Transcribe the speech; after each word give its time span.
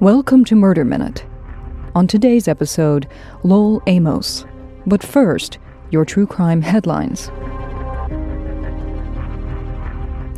Welcome 0.00 0.46
to 0.46 0.56
Murder 0.56 0.86
Minute. 0.86 1.26
On 1.94 2.06
today's 2.06 2.48
episode, 2.48 3.06
Lowell 3.42 3.82
Amos. 3.86 4.46
But 4.86 5.02
first, 5.02 5.58
your 5.90 6.06
true 6.06 6.26
crime 6.26 6.62
headlines. 6.62 7.28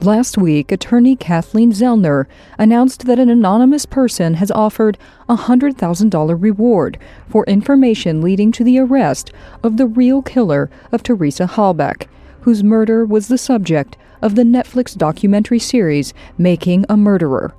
Last 0.04 0.36
week, 0.36 0.72
attorney 0.72 1.14
Kathleen 1.14 1.70
Zellner 1.70 2.26
announced 2.58 3.06
that 3.06 3.20
an 3.20 3.28
anonymous 3.28 3.86
person 3.86 4.34
has 4.34 4.50
offered 4.50 4.98
a 5.28 5.36
$100,000 5.36 6.42
reward 6.42 6.98
for 7.28 7.44
information 7.44 8.20
leading 8.20 8.50
to 8.50 8.64
the 8.64 8.80
arrest 8.80 9.30
of 9.62 9.76
the 9.76 9.86
real 9.86 10.22
killer 10.22 10.70
of 10.90 11.04
Teresa 11.04 11.46
Halbach, 11.46 12.08
whose 12.40 12.64
murder 12.64 13.04
was 13.04 13.28
the 13.28 13.38
subject 13.38 13.96
of 14.20 14.34
the 14.34 14.42
Netflix 14.42 14.96
documentary 14.96 15.60
series 15.60 16.12
Making 16.36 16.84
a 16.88 16.96
Murderer. 16.96 17.54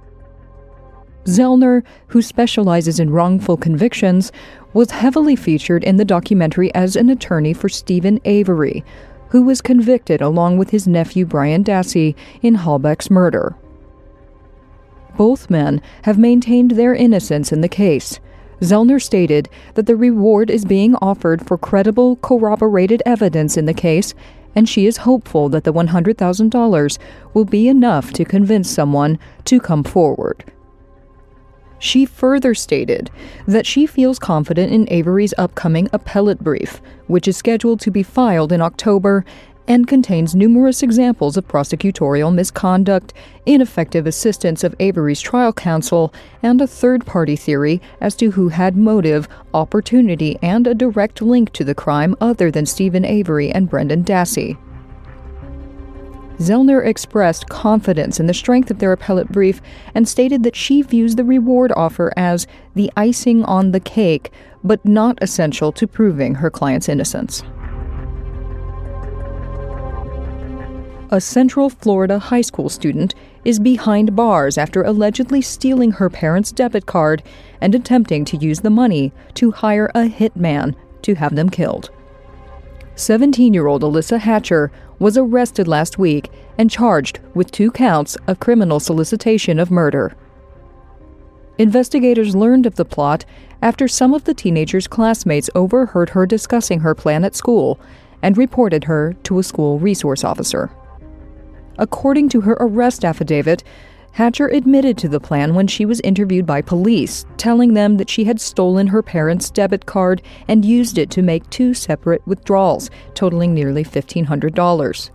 Zellner, 1.26 1.84
who 2.08 2.22
specializes 2.22 3.00
in 3.00 3.09
wrongful 3.09 3.58
convictions, 3.58 4.32
was 4.73 4.91
heavily 4.91 5.36
featured 5.36 5.84
in 5.84 5.98
the 5.98 6.05
documentary 6.05 6.73
as 6.76 6.96
an 6.96 7.09
attorney 7.09 7.54
for 7.54 7.70
Steven 7.70 8.20
Avery, 8.26 8.84
who 9.30 9.44
was 9.44 9.62
convicted 9.62 10.22
along 10.22 10.58
with 10.58 10.72
his 10.72 10.88
nephew 10.88 11.26
Brendan 11.26 11.63
Dassey 11.63 12.16
in 12.41 12.55
Halbach's 12.55 13.09
murder. 13.09 13.55
Both 15.18 15.49
men 15.49 15.82
have 16.04 16.18
maintained 16.18 16.72
their 16.72 16.94
innocence 16.94 17.52
in 17.52 17.62
the 17.62 17.70
case. 17.70 18.20
Zellner 18.62 19.02
stated 19.02 19.49
that 19.76 19.85
the 19.85 19.96
reward 19.96 20.49
is 20.49 20.66
being 20.66 20.96
offered 20.96 21.46
for 21.46 21.58
credible, 21.58 22.18
corroborated 22.18 23.02
evidence 23.05 23.58
in 23.58 23.66
the 23.66 23.74
case, 23.74 24.13
and 24.55 24.68
she 24.68 24.85
is 24.85 24.98
hopeful 24.98 25.49
that 25.49 25.63
the 25.63 25.74
$100,000 25.74 26.98
will 27.34 27.46
be 27.46 27.68
enough 27.68 28.12
to 28.13 28.26
convince 28.26 28.70
someone 28.70 29.20
to 29.46 29.60
come 29.60 29.84
forward. 29.84 30.52
She 31.84 32.05
further 32.05 32.55
stated 32.55 33.12
that 33.45 33.65
she 33.65 33.85
feels 33.85 34.17
confident 34.17 34.71
in 34.71 34.87
Avery's 34.89 35.34
upcoming 35.37 35.90
appellate 35.91 36.41
brief, 36.41 36.81
which 37.07 37.27
is 37.27 37.35
scheduled 37.35 37.81
to 37.81 37.91
be 37.91 38.03
filed 38.03 38.53
in 38.53 38.62
October 38.62 39.25
and 39.67 39.85
contains 39.85 40.34
numerous 40.34 40.81
examples 40.81 41.35
of 41.35 41.45
prosecutorial 41.45 42.34
misconduct, 42.34 43.12
ineffective 43.45 44.07
assistance 44.07 44.63
of 44.63 44.73
Avery's 44.79 45.20
trial 45.20 45.51
counsel, 45.51 46.13
and 46.41 46.62
a 46.62 46.67
third 46.67 47.05
party 47.05 47.35
theory 47.35 47.81
as 47.99 48.15
to 48.15 48.31
who 48.31 48.47
had 48.47 48.77
motive, 48.77 49.27
opportunity, 49.53 50.40
and 50.41 50.65
a 50.65 50.73
direct 50.73 51.21
link 51.21 51.51
to 51.51 51.65
the 51.65 51.75
crime 51.75 52.15
other 52.21 52.49
than 52.49 52.65
Steven 52.65 53.03
Avery 53.03 53.51
and 53.51 53.70
Brendan 53.70 54.05
Dassey. 54.05 54.57
Zellner 56.39 56.85
expressed 56.85 57.48
confidence 57.48 58.20
in 58.20 58.26
the 58.26 58.34
strength 58.34 58.71
of 58.71 58.79
their 58.79 58.91
appellate 58.91 59.31
brief 59.31 59.62
and 59.93 60.07
stated 60.07 60.43
that 60.43 60.55
she 60.55 60.81
views 60.81 61.15
the 61.15 61.23
reward 61.23 61.71
offer 61.75 62.12
as 62.17 62.48
the 62.75 62.91
icing 62.98 63.43
on 63.45 63.71
the 63.71 63.79
cake, 63.79 64.31
but 64.63 64.84
not 64.85 65.17
essential 65.22 65.72
to 65.72 65.88
proving 65.88 66.35
her 66.35 66.50
client's 66.50 66.90
innocence. 66.90 67.44
A 71.12 71.22
Central 71.22 71.69
Florida 71.69 72.17
high 72.17 72.41
school 72.41 72.69
student 72.69 73.13
is 73.45 73.59
behind 73.59 74.16
bars 74.16 74.57
after 74.57 74.81
allegedly 74.81 75.41
stealing 75.41 75.91
her 75.91 76.09
parents' 76.09 76.51
debit 76.51 76.88
card 76.88 77.22
and 77.62 77.75
attempting 77.75 78.25
to 78.25 78.38
use 78.38 78.62
the 78.62 78.72
money 78.72 79.13
to 79.35 79.51
hire 79.51 79.91
a 79.94 80.09
hitman 80.09 80.73
to 81.03 81.13
have 81.13 81.35
them 81.35 81.51
killed. 81.51 81.91
17 82.95 83.53
year 83.53 83.68
old 83.68 83.84
Alyssa 83.84 84.19
Hatcher 84.19 84.72
was 85.03 85.18
arrested 85.18 85.68
last 85.68 86.00
week 86.00 86.31
and 86.57 86.72
charged 86.72 87.19
with 87.35 87.51
two 87.51 87.69
counts 87.69 88.16
of 88.25 88.40
criminal 88.40 88.79
solicitation 88.79 89.59
of 89.59 89.69
murder. 89.69 90.16
Investigators 91.57 92.38
learned 92.38 92.66
of 92.66 92.75
the 92.75 92.85
plot 92.85 93.25
after 93.62 93.85
some 93.85 94.13
of 94.13 94.24
the 94.24 94.34
teenager's 94.34 94.88
classmates 94.88 95.50
overheard 95.56 96.12
her 96.12 96.25
discussing 96.25 96.80
her 96.80 96.96
plan 96.96 97.25
at 97.25 97.36
school 97.36 97.78
and 98.22 98.38
reported 98.38 98.86
her 98.86 99.12
to 99.24 99.40
a 99.40 99.44
school 99.44 99.78
resource 99.78 100.24
officer. 100.24 100.72
According 101.78 102.30
to 102.30 102.40
her 102.40 102.56
arrest 102.62 103.03
affidavit, 103.03 103.62
Hatcher 104.13 104.47
admitted 104.47 104.96
to 105.00 105.09
the 105.09 105.19
plan 105.19 105.56
when 105.56 105.66
she 105.66 105.88
was 105.88 106.00
interviewed 106.01 106.46
by 106.46 106.62
police, 106.62 107.25
telling 107.35 107.74
them 107.74 107.97
that 107.97 108.12
she 108.12 108.25
had 108.25 108.40
stolen 108.40 108.85
her 108.85 109.01
parents' 109.01 109.50
debit 109.50 109.88
card 109.88 110.22
and 110.47 110.63
used 110.63 111.00
it 111.00 111.09
to 111.09 111.24
make 111.24 111.50
two 111.50 111.74
separate 111.74 112.22
withdrawals, 112.28 112.91
totaling 113.16 113.56
nearly 113.56 113.84
$1,500. 113.84 115.09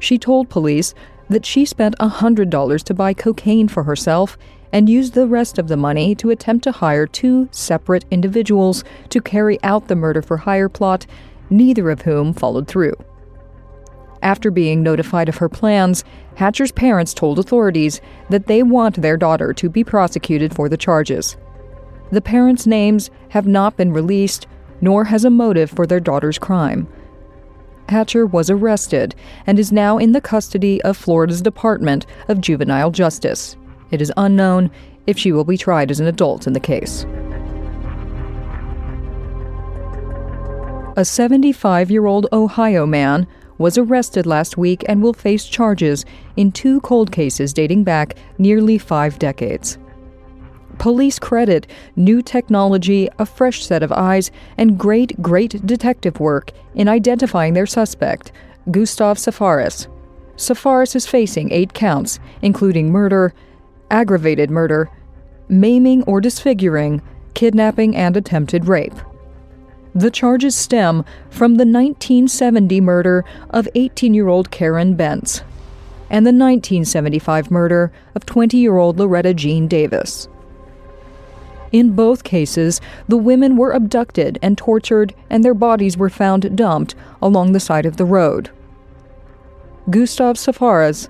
She 0.00 0.18
told 0.18 0.48
police 0.48 0.92
that 1.30 1.46
she 1.46 1.64
spent 1.64 1.96
$100 2.00 2.82
to 2.82 2.94
buy 2.94 3.14
cocaine 3.14 3.68
for 3.68 3.84
herself 3.84 4.36
and 4.72 4.88
used 4.88 5.14
the 5.14 5.28
rest 5.28 5.56
of 5.56 5.68
the 5.68 5.76
money 5.76 6.16
to 6.16 6.30
attempt 6.30 6.64
to 6.64 6.72
hire 6.72 7.06
two 7.06 7.48
separate 7.52 8.04
individuals 8.10 8.82
to 9.10 9.20
carry 9.20 9.62
out 9.62 9.86
the 9.86 9.94
murder 9.94 10.20
for 10.20 10.38
hire 10.38 10.68
plot, 10.68 11.06
neither 11.48 11.90
of 11.90 12.02
whom 12.02 12.32
followed 12.32 12.66
through. 12.66 12.94
After 14.22 14.50
being 14.50 14.82
notified 14.82 15.28
of 15.28 15.36
her 15.36 15.48
plans, 15.48 16.04
Hatcher's 16.34 16.72
parents 16.72 17.14
told 17.14 17.38
authorities 17.38 18.00
that 18.30 18.46
they 18.46 18.62
want 18.62 19.00
their 19.00 19.16
daughter 19.16 19.52
to 19.54 19.68
be 19.68 19.84
prosecuted 19.84 20.54
for 20.54 20.68
the 20.68 20.76
charges. 20.76 21.36
The 22.10 22.20
parents' 22.20 22.66
names 22.66 23.10
have 23.30 23.46
not 23.46 23.76
been 23.76 23.92
released, 23.92 24.46
nor 24.80 25.04
has 25.04 25.24
a 25.24 25.30
motive 25.30 25.70
for 25.70 25.86
their 25.86 26.00
daughter's 26.00 26.38
crime. 26.38 26.88
Hatcher 27.88 28.26
was 28.26 28.50
arrested 28.50 29.14
and 29.46 29.58
is 29.58 29.72
now 29.72 29.98
in 29.98 30.12
the 30.12 30.20
custody 30.20 30.82
of 30.82 30.96
Florida's 30.96 31.42
Department 31.42 32.06
of 32.28 32.40
Juvenile 32.40 32.90
Justice. 32.90 33.56
It 33.90 34.02
is 34.02 34.12
unknown 34.16 34.70
if 35.06 35.18
she 35.18 35.32
will 35.32 35.44
be 35.44 35.56
tried 35.56 35.90
as 35.90 36.00
an 36.00 36.06
adult 36.06 36.46
in 36.46 36.52
the 36.52 36.60
case. 36.60 37.06
A 40.96 41.04
75 41.04 41.90
year 41.90 42.06
old 42.06 42.26
Ohio 42.32 42.84
man 42.84 43.26
was 43.58 43.76
arrested 43.76 44.24
last 44.24 44.56
week 44.56 44.84
and 44.88 45.02
will 45.02 45.12
face 45.12 45.44
charges 45.44 46.04
in 46.36 46.52
two 46.52 46.80
cold 46.80 47.12
cases 47.12 47.52
dating 47.52 47.84
back 47.84 48.14
nearly 48.38 48.78
five 48.78 49.18
decades. 49.18 49.78
Police 50.78 51.18
credit 51.18 51.66
new 51.96 52.22
technology, 52.22 53.08
a 53.18 53.26
fresh 53.26 53.64
set 53.64 53.82
of 53.82 53.90
eyes, 53.90 54.30
and 54.56 54.78
great, 54.78 55.20
great 55.20 55.66
detective 55.66 56.20
work 56.20 56.52
in 56.74 56.88
identifying 56.88 57.54
their 57.54 57.66
suspect, 57.66 58.30
Gustav 58.70 59.18
Safaris. 59.18 59.88
Safaris 60.36 60.94
is 60.94 61.06
facing 61.06 61.50
eight 61.50 61.74
counts, 61.74 62.20
including 62.42 62.92
murder, 62.92 63.34
aggravated 63.90 64.50
murder, 64.50 64.88
maiming 65.48 66.04
or 66.04 66.20
disfiguring, 66.20 67.02
kidnapping, 67.34 67.96
and 67.96 68.16
attempted 68.16 68.68
rape. 68.68 68.94
The 69.98 70.12
charges 70.12 70.54
stem 70.54 71.04
from 71.28 71.56
the 71.56 71.66
1970 71.66 72.80
murder 72.80 73.24
of 73.50 73.68
18 73.74 74.14
year 74.14 74.28
old 74.28 74.52
Karen 74.52 74.96
Bentz 74.96 75.42
and 76.08 76.24
the 76.24 76.30
1975 76.30 77.50
murder 77.50 77.90
of 78.14 78.24
20 78.24 78.56
year 78.58 78.76
old 78.76 79.00
Loretta 79.00 79.34
Jean 79.34 79.66
Davis. 79.66 80.28
In 81.72 81.96
both 81.96 82.22
cases, 82.22 82.80
the 83.08 83.16
women 83.16 83.56
were 83.56 83.72
abducted 83.72 84.38
and 84.40 84.56
tortured, 84.56 85.16
and 85.28 85.44
their 85.44 85.52
bodies 85.52 85.96
were 85.96 86.08
found 86.08 86.56
dumped 86.56 86.94
along 87.20 87.50
the 87.50 87.58
side 87.58 87.84
of 87.84 87.96
the 87.96 88.04
road. 88.04 88.50
Gustav 89.90 90.38
Safaris 90.38 91.08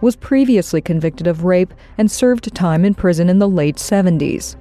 was 0.00 0.16
previously 0.16 0.80
convicted 0.80 1.26
of 1.26 1.44
rape 1.44 1.74
and 1.98 2.10
served 2.10 2.54
time 2.54 2.86
in 2.86 2.94
prison 2.94 3.28
in 3.28 3.38
the 3.38 3.46
late 3.46 3.76
70s. 3.76 4.56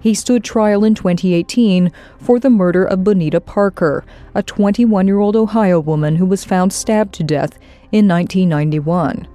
He 0.00 0.14
stood 0.14 0.44
trial 0.44 0.84
in 0.84 0.94
2018 0.94 1.90
for 2.18 2.38
the 2.38 2.50
murder 2.50 2.84
of 2.84 3.02
Bonita 3.04 3.40
Parker, 3.40 4.04
a 4.34 4.42
21 4.42 5.06
year 5.06 5.18
old 5.18 5.34
Ohio 5.34 5.80
woman 5.80 6.16
who 6.16 6.26
was 6.26 6.44
found 6.44 6.72
stabbed 6.72 7.14
to 7.14 7.24
death 7.24 7.58
in 7.90 8.06
1991. 8.06 9.26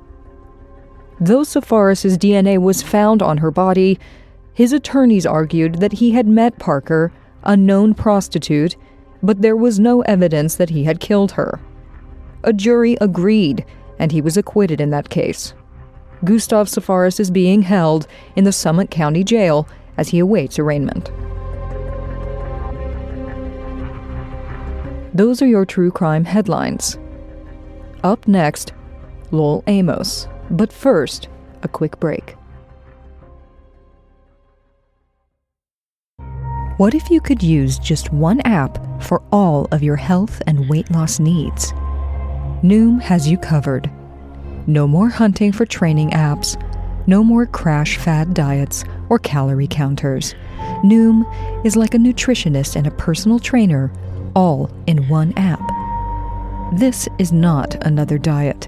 Though 1.20 1.44
Safaris' 1.44 2.18
DNA 2.18 2.58
was 2.58 2.82
found 2.82 3.22
on 3.22 3.38
her 3.38 3.52
body, 3.52 4.00
his 4.54 4.72
attorneys 4.72 5.26
argued 5.26 5.76
that 5.76 5.94
he 5.94 6.12
had 6.12 6.28
met 6.28 6.60
Parker, 6.60 7.12
a 7.44 7.58
known 7.58 7.94
prostitute, 7.94 8.76
but 9.22 9.42
there 9.42 9.56
was 9.56 9.80
no 9.80 10.02
evidence 10.02 10.56
that 10.56 10.70
he 10.70 10.84
had 10.84 11.00
killed 11.00 11.34
her. 11.34 11.60
A 12.44 12.54
jury 12.54 12.98
agreed, 13.00 13.66
and 14.00 14.12
he 14.12 14.22
was 14.22 14.38
acquitted 14.38 14.80
in 14.82 14.90
that 14.92 15.10
case. 15.10 15.54
Gustav 16.24 16.70
Safaris 16.70 17.20
is 17.20 17.32
being 17.32 17.64
held 17.64 18.08
in 18.36 18.44
the 18.44 18.52
Summit 18.52 18.90
County 18.90 19.24
Jail 19.24 19.68
as 19.98 20.10
he 20.10 20.20
awaits 20.20 20.60
arraignment. 20.60 21.12
Those 25.14 25.42
are 25.42 25.48
your 25.48 25.66
true 25.66 25.92
crime 25.92 26.26
headlines. 26.26 26.98
Up 28.04 28.28
next, 28.28 28.74
Lowell 29.32 29.64
Amos. 29.68 30.28
But 30.50 30.74
first, 30.74 31.28
a 31.62 31.68
quick 31.68 32.00
break. 32.00 32.36
What 36.78 36.96
if 36.96 37.10
you 37.12 37.22
could 37.22 37.44
use 37.44 37.78
just 37.78 38.12
one 38.12 38.42
app 38.42 38.80
for 39.02 39.22
all 39.32 39.68
of 39.72 39.84
your 39.84 39.96
health 39.96 40.42
and 40.48 40.68
weight 40.68 40.90
loss 40.92 41.20
needs? 41.20 41.72
Noom 42.64 43.00
has 43.02 43.28
you 43.28 43.38
covered. 43.38 43.92
No 44.66 44.88
more 44.88 45.10
hunting 45.10 45.52
for 45.52 45.66
training 45.66 46.12
apps 46.12 46.58
No 47.06 47.24
more 47.24 47.46
crash 47.46 47.98
fad 47.98 48.34
diets 48.34 48.86
or 49.14 49.20
calorie 49.20 49.68
counters. 49.68 50.34
Noom 50.84 51.24
is 51.64 51.76
like 51.76 51.94
a 51.94 52.00
nutritionist 52.00 52.76
and 52.76 52.88
a 52.88 52.92
personal 52.92 53.38
trainer, 53.38 53.92
all 54.36 54.72
in 54.88 55.08
one 55.08 55.34
app. 55.38 55.62
This 56.74 57.08
is 57.20 57.32
not 57.32 57.76
another 57.86 58.18
diet. 58.18 58.68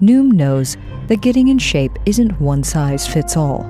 Noom 0.00 0.32
knows 0.32 0.76
that 1.06 1.20
getting 1.20 1.46
in 1.46 1.58
shape 1.60 1.92
isn't 2.04 2.40
one 2.40 2.64
size 2.64 3.06
fits 3.06 3.36
all. 3.36 3.62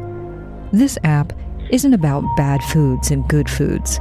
This 0.72 0.96
app 1.04 1.34
isn't 1.68 1.92
about 1.92 2.24
bad 2.34 2.62
foods 2.62 3.10
and 3.10 3.28
good 3.28 3.50
foods. 3.50 4.00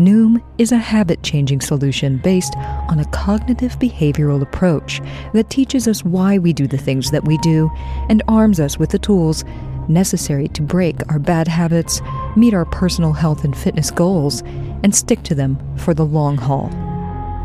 Noom 0.00 0.42
is 0.56 0.72
a 0.72 0.78
habit 0.78 1.22
changing 1.22 1.60
solution 1.60 2.16
based 2.16 2.56
on 2.88 3.00
a 3.00 3.04
cognitive 3.10 3.78
behavioral 3.78 4.40
approach 4.40 4.98
that 5.34 5.50
teaches 5.50 5.86
us 5.86 6.02
why 6.02 6.38
we 6.38 6.54
do 6.54 6.66
the 6.66 6.78
things 6.78 7.10
that 7.10 7.26
we 7.26 7.36
do 7.38 7.70
and 8.08 8.22
arms 8.26 8.60
us 8.60 8.78
with 8.78 8.88
the 8.88 8.98
tools 8.98 9.44
necessary 9.88 10.48
to 10.48 10.62
break 10.62 10.96
our 11.10 11.18
bad 11.18 11.46
habits, 11.46 12.00
meet 12.34 12.54
our 12.54 12.64
personal 12.64 13.12
health 13.12 13.44
and 13.44 13.54
fitness 13.54 13.90
goals, 13.90 14.40
and 14.82 14.94
stick 14.94 15.22
to 15.22 15.34
them 15.34 15.58
for 15.76 15.92
the 15.92 16.06
long 16.06 16.38
haul. 16.38 16.70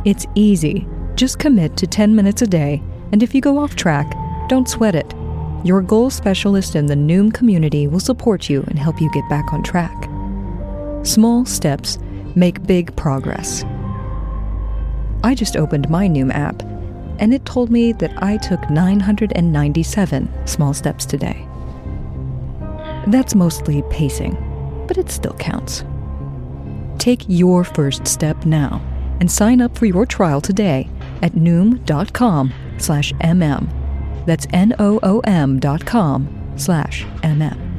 It's 0.06 0.26
easy. 0.36 0.88
Just 1.16 1.40
commit 1.40 1.76
to 1.76 1.88
10 1.88 2.16
minutes 2.16 2.42
a 2.42 2.48
day, 2.48 2.82
and 3.12 3.22
if 3.22 3.36
you 3.36 3.42
go 3.42 3.58
off 3.58 3.76
track, 3.76 4.16
don't 4.48 4.70
sweat 4.70 4.96
it. 4.96 5.14
Your 5.66 5.82
goal 5.82 6.10
specialist 6.10 6.78
in 6.78 6.86
the 6.86 6.96
Noom 6.96 7.34
community 7.34 7.88
will 7.88 8.00
support 8.00 8.50
you 8.50 8.64
and 8.70 8.80
help 8.80 9.02
you 9.02 9.12
get 9.12 9.28
back 9.28 9.52
on 9.52 9.62
track. 9.62 10.10
Small 11.04 11.46
steps 11.46 12.00
make 12.36 12.66
big 12.68 12.96
progress. 12.96 13.64
I 15.24 15.34
just 15.34 15.58
opened 15.58 15.90
my 15.90 16.08
Noom 16.08 16.34
app, 16.34 16.62
and 17.20 17.34
it 17.34 17.46
told 17.46 17.72
me 17.72 17.94
that 17.94 18.22
I 18.22 18.38
took 18.38 18.70
997 18.70 20.48
small 20.48 20.74
steps 20.74 21.06
today. 21.06 21.48
That's 23.08 23.36
mostly 23.36 23.84
pacing, 23.90 24.36
but 24.88 24.98
it 24.98 25.10
still 25.10 25.34
counts. 25.34 25.84
Take 26.98 27.24
your 27.28 27.64
first 27.64 28.08
step 28.08 28.46
now 28.46 28.82
and 29.20 29.32
sign 29.32 29.62
up 29.62 29.78
for 29.78 29.86
your 29.86 30.06
trial 30.06 30.42
today 30.42 30.90
at 31.22 31.34
noom.com 31.34 32.54
slash 32.78 33.14
mm. 33.14 34.26
That's 34.26 34.48
N-O-O-M 34.52 35.60
dot 35.60 35.86
com 35.86 36.54
slash 36.58 37.06
mm. 37.22 37.75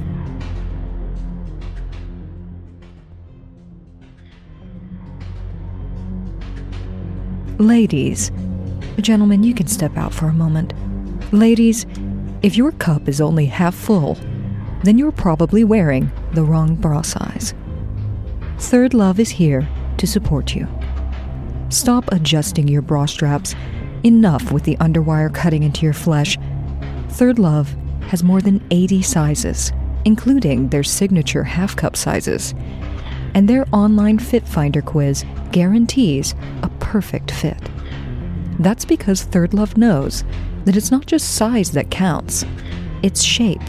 Ladies, 7.59 8.31
gentlemen, 9.01 9.43
you 9.43 9.55
can 9.55 9.67
step 9.67 9.97
out 9.97 10.13
for 10.13 10.27
a 10.27 10.33
moment. 10.33 10.75
Ladies, 11.33 11.87
if 12.43 12.55
your 12.55 12.71
cup 12.73 13.09
is 13.09 13.19
only 13.19 13.47
half 13.47 13.75
full, 13.75 14.19
then 14.83 14.99
you're 14.99 15.11
probably 15.11 15.65
wearing 15.65 16.13
the 16.35 16.45
wrong 16.45 16.75
bra 16.75 17.01
size. 17.01 17.55
Third 18.59 18.93
Love 18.93 19.19
is 19.19 19.31
here 19.31 19.67
to 19.97 20.07
support 20.07 20.55
you. 20.55 20.69
Stop 21.71 22.13
adjusting 22.13 22.69
your 22.69 22.83
bra 22.83 23.07
straps. 23.07 23.55
Enough 24.05 24.53
with 24.53 24.65
the 24.65 24.77
underwire 24.77 25.33
cutting 25.35 25.63
into 25.63 25.87
your 25.87 25.95
flesh. 25.95 26.37
Third 27.09 27.39
Love 27.39 27.75
has 28.09 28.23
more 28.23 28.43
than 28.43 28.63
80 28.71 29.01
sizes, 29.01 29.73
including 30.05 30.69
their 30.69 30.85
signature 30.85 31.45
half 31.45 31.75
cup 31.75 31.97
sizes. 31.97 32.55
And 33.37 33.47
their 33.47 33.67
online 33.71 34.19
Fit 34.19 34.49
Finder 34.49 34.81
quiz 34.81 35.23
guarantees 35.53 36.35
a 36.63 36.71
perfect 36.81 37.31
fit. 37.31 37.61
That's 38.59 38.87
because 38.87 39.25
Third 39.25 39.53
Love 39.53 39.77
knows 39.77 40.25
that 40.65 40.75
it's 40.75 40.91
not 40.91 41.05
just 41.05 41.35
size 41.35 41.73
that 41.73 41.91
counts, 41.91 42.47
it's 43.03 43.23
shape. 43.23 43.61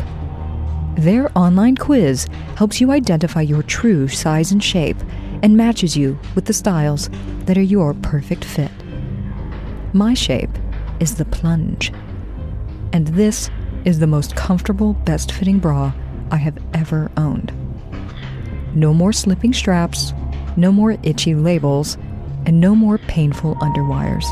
Their 0.95 1.37
online 1.37 1.75
quiz 1.75 2.27
helps 2.55 2.79
you 2.79 2.91
identify 2.91 3.41
your 3.41 3.61
true 3.61 4.07
size 4.07 4.53
and 4.53 4.63
shape 4.63 4.95
and 5.43 5.57
matches 5.57 5.97
you 5.97 6.17
with 6.33 6.45
the 6.45 6.53
styles 6.53 7.09
that 7.39 7.57
are 7.57 7.61
your 7.61 7.93
perfect 7.95 8.45
fit. 8.45 8.71
My 9.91 10.13
shape 10.13 10.57
is 11.01 11.15
the 11.15 11.25
plunge, 11.25 11.91
and 12.93 13.05
this 13.09 13.49
is 13.83 13.99
the 13.99 14.07
most 14.07 14.33
comfortable, 14.33 14.93
best 14.93 15.33
fitting 15.33 15.59
bra 15.59 15.91
I 16.31 16.37
have 16.37 16.57
ever 16.73 17.11
owned. 17.17 17.51
No 18.77 18.93
more 18.93 19.11
slipping 19.11 19.53
straps, 19.53 20.13
no 20.55 20.71
more 20.71 20.97
itchy 21.01 21.33
labels, 21.33 21.97
and 22.45 22.61
no 22.61 22.75
more 22.75 22.99
painful 22.99 23.55
underwires. 23.55 24.23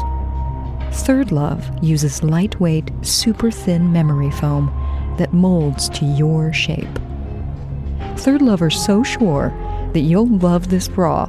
Third 0.93 1.31
Love 1.31 1.67
uses 1.83 2.21
lightweight, 2.21 2.91
super 3.01 3.49
thin 3.49 3.91
memory 3.91 4.29
foam 4.29 4.67
that 5.17 5.33
molds 5.33 5.89
to 5.89 6.05
your 6.05 6.53
shape. 6.53 6.99
Third 8.17 8.43
Love 8.43 8.61
are 8.61 8.69
so 8.69 9.01
sure 9.01 9.51
that 9.93 10.01
you'll 10.01 10.27
love 10.37 10.69
this 10.69 10.89
bra 10.89 11.25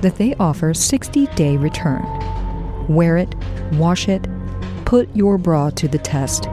that 0.00 0.16
they 0.16 0.34
offer 0.34 0.74
60 0.74 1.28
day 1.36 1.56
return. 1.56 2.04
Wear 2.88 3.16
it, 3.16 3.32
wash 3.74 4.08
it, 4.08 4.26
put 4.84 5.08
your 5.14 5.38
bra 5.38 5.70
to 5.70 5.86
the 5.86 5.98
test, 5.98 6.48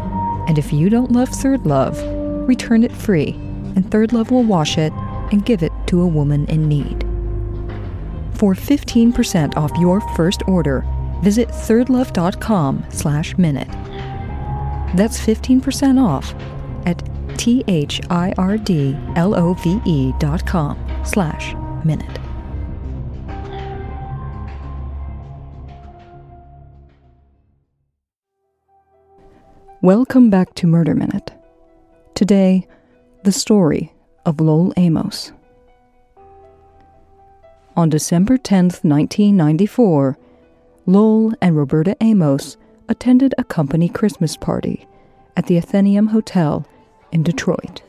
and 0.48 0.60
if 0.60 0.72
you 0.72 0.92
don't 0.92 1.12
love 1.12 1.30
Third 1.30 1.66
Love, 1.66 2.00
return 2.48 2.84
it 2.84 2.92
free, 2.92 3.32
and 3.76 3.90
Third 3.90 4.14
Love 4.14 4.30
will 4.30 4.44
wash 4.44 4.78
it 4.78 4.94
and 5.34 5.44
give 5.44 5.64
it 5.64 5.72
to 5.88 6.02
a 6.02 6.08
woman 6.08 6.46
in 6.46 6.70
need. 6.70 7.02
For 8.38 8.54
15% 8.54 9.58
off 9.58 9.72
your 9.80 10.00
first 10.16 10.44
order, 10.48 10.86
visit 11.24 11.50
thirdlove.com 11.50 12.86
slash 12.90 13.36
minute. 13.38 13.68
That's 14.96 15.20
15% 15.20 16.00
off 16.00 16.36
at 16.86 17.02
T-H-I-R-D-L-O-V-E 17.38 17.74
dot 20.20 20.46
com 20.46 21.04
slash 21.04 21.56
minute. 21.84 22.20
Welcome 29.82 30.30
back 30.30 30.54
to 30.56 30.68
Murder 30.68 30.94
Minute. 30.94 31.32
Today, 32.14 32.68
the 33.24 33.32
story 33.32 33.93
of 34.26 34.40
Lowell 34.40 34.74
Amos. 34.78 35.32
On 37.76 37.90
December 37.90 38.38
10, 38.38 38.66
1994, 38.82 40.18
Lowell 40.86 41.34
and 41.42 41.58
Roberta 41.58 41.98
Amos 42.02 42.58
attended 42.88 43.34
a 43.38 43.44
company 43.44 43.90
Christmas 43.90 44.38
party 44.38 44.88
at 45.36 45.48
the 45.48 45.58
Athenaeum 45.58 46.08
Hotel 46.08 46.66
in 47.12 47.24
Detroit. 47.24 47.82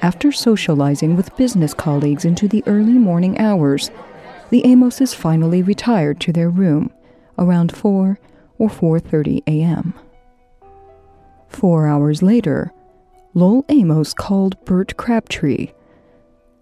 After 0.00 0.32
socializing 0.32 1.16
with 1.16 1.36
business 1.36 1.74
colleagues 1.74 2.24
into 2.24 2.48
the 2.48 2.62
early 2.66 2.94
morning 2.94 3.38
hours, 3.38 3.90
the 4.50 4.62
Amoses 4.62 5.14
finally 5.14 5.62
retired 5.62 6.20
to 6.20 6.32
their 6.32 6.48
room 6.48 6.90
around 7.36 7.74
4 7.74 8.18
or 8.58 8.68
4:30 8.68 9.42
a.m. 9.46 9.94
4 11.48 11.86
hours 11.86 12.22
later, 12.22 12.72
Lowell 13.34 13.64
Amos 13.68 14.14
called 14.14 14.62
Bert 14.64 14.96
Crabtree, 14.96 15.72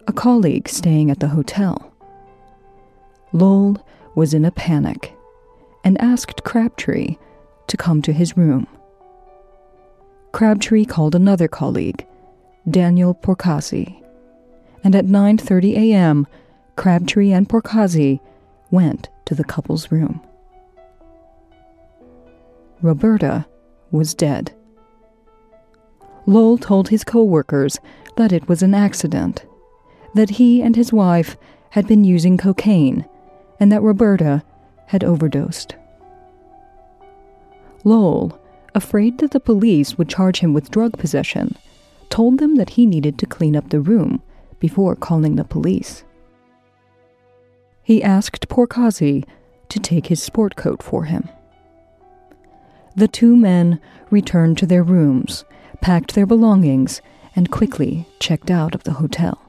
a 0.07 0.13
colleague 0.13 0.67
staying 0.67 1.09
at 1.09 1.19
the 1.19 1.29
hotel. 1.29 1.93
Lowell 3.31 3.85
was 4.15 4.33
in 4.33 4.45
a 4.45 4.51
panic 4.51 5.13
and 5.83 5.99
asked 6.01 6.43
Crabtree 6.43 7.15
to 7.67 7.77
come 7.77 8.01
to 8.01 8.11
his 8.11 8.35
room. 8.35 8.67
Crabtree 10.33 10.85
called 10.85 11.15
another 11.15 11.47
colleague 11.47 12.05
Daniel 12.69 13.15
Porcasi. 13.15 14.03
And 14.83 14.95
at 14.95 15.05
9:30 15.05 15.75
a.m., 15.77 16.27
Crabtree 16.75 17.31
and 17.31 17.47
Porcasi 17.49 18.19
went 18.71 19.09
to 19.25 19.33
the 19.33 19.43
couple's 19.43 19.91
room. 19.91 20.21
Roberta 22.81 23.45
was 23.91 24.13
dead. 24.13 24.53
Lowell 26.27 26.57
told 26.57 26.89
his 26.89 27.05
co-workers 27.05 27.79
that 28.17 28.33
it 28.33 28.49
was 28.49 28.61
an 28.61 28.73
accident, 28.73 29.45
that 30.13 30.31
he 30.31 30.61
and 30.61 30.75
his 30.75 30.91
wife 30.91 31.37
had 31.69 31.87
been 31.87 32.03
using 32.03 32.37
cocaine, 32.37 33.05
and 33.61 33.71
that 33.71 33.81
Roberta 33.81 34.43
had 34.87 35.05
overdosed. 35.05 35.75
Lowell, 37.85 38.39
afraid 38.75 39.19
that 39.19 39.31
the 39.31 39.39
police 39.39 39.97
would 39.97 40.09
charge 40.09 40.39
him 40.39 40.53
with 40.53 40.69
drug 40.69 40.97
possession, 40.97 41.55
told 42.09 42.39
them 42.39 42.55
that 42.55 42.71
he 42.71 42.85
needed 42.85 43.17
to 43.19 43.25
clean 43.25 43.55
up 43.55 43.69
the 43.69 43.79
room 43.79 44.21
before 44.59 44.95
calling 44.95 45.37
the 45.37 45.45
police. 45.45 46.03
He 47.83 48.03
asked 48.03 48.49
Porcasi 48.49 49.23
to 49.69 49.79
take 49.79 50.07
his 50.07 50.21
sport 50.21 50.57
coat 50.57 50.83
for 50.83 51.05
him. 51.05 51.29
The 52.97 53.07
two 53.07 53.37
men 53.37 53.79
returned 54.09 54.57
to 54.57 54.65
their 54.65 54.83
rooms, 54.83 55.45
packed 55.81 56.15
their 56.15 56.25
belongings, 56.25 57.01
and 57.35 57.51
quickly 57.51 58.07
checked 58.19 58.49
out 58.49 58.73
of 58.73 58.83
the 58.83 58.93
hotel. 58.93 59.39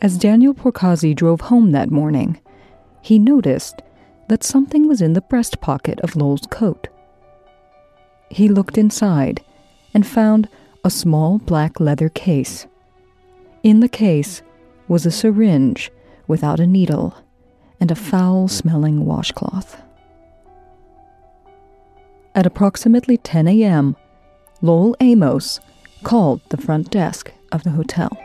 As 0.00 0.18
Daniel 0.18 0.54
Porcasi 0.54 1.14
drove 1.14 1.42
home 1.42 1.72
that 1.72 1.90
morning, 1.90 2.40
he 3.02 3.18
noticed 3.18 3.82
that 4.28 4.44
something 4.44 4.88
was 4.88 5.02
in 5.02 5.12
the 5.12 5.20
breast 5.20 5.60
pocket 5.60 6.00
of 6.00 6.16
Lowell's 6.16 6.46
coat. 6.50 6.88
He 8.30 8.48
looked 8.48 8.78
inside 8.78 9.42
and 9.92 10.06
found 10.06 10.48
a 10.84 10.90
small 10.90 11.38
black 11.38 11.78
leather 11.78 12.08
case. 12.08 12.66
In 13.62 13.80
the 13.80 13.88
case 13.88 14.42
was 14.88 15.06
a 15.06 15.10
syringe 15.10 15.90
without 16.26 16.60
a 16.60 16.66
needle 16.66 17.14
and 17.78 17.90
a 17.90 17.96
foul 17.96 18.48
smelling 18.48 19.04
washcloth. 19.04 19.80
At 22.34 22.46
approximately 22.46 23.18
10 23.18 23.46
a.m., 23.48 23.96
Lowell 24.62 24.96
Amos 25.00 25.60
called 26.02 26.40
the 26.48 26.56
front 26.56 26.90
desk 26.90 27.32
of 27.50 27.62
the 27.62 27.70
hotel. 27.70 28.16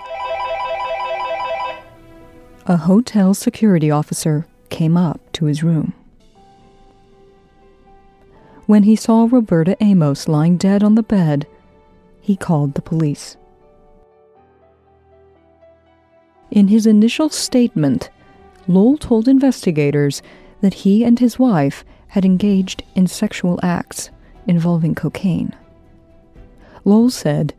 A 2.65 2.77
hotel 2.77 3.33
security 3.33 3.91
officer 3.91 4.45
came 4.69 4.95
up 4.95 5.19
to 5.33 5.45
his 5.45 5.63
room. 5.63 5.93
When 8.65 8.83
he 8.83 8.95
saw 8.95 9.27
Roberta 9.29 9.77
Amos 9.81 10.27
lying 10.27 10.57
dead 10.57 10.83
on 10.83 10.95
the 10.95 11.03
bed, 11.03 11.47
he 12.21 12.35
called 12.35 12.73
the 12.73 12.81
police. 12.81 13.37
In 16.51 16.67
his 16.67 16.85
initial 16.85 17.29
statement, 17.29 18.09
Lowell 18.67 18.97
told 18.97 19.27
investigators 19.27 20.21
that 20.61 20.73
he 20.73 21.03
and 21.03 21.19
his 21.19 21.37
wife 21.39 21.85
had 22.09 22.25
engaged 22.25 22.83
in 22.95 23.07
sexual 23.07 23.59
acts 23.61 24.09
involving 24.47 24.95
cocaine. 24.95 25.53
Lowell 26.85 27.09
said 27.09 27.53